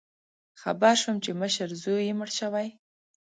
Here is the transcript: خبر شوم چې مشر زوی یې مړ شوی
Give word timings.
خبر 0.61 0.93
شوم 1.01 1.17
چې 1.23 1.31
مشر 1.41 1.69
زوی 1.81 2.01
یې 2.07 2.13
مړ 2.19 2.29
شوی 2.39 2.67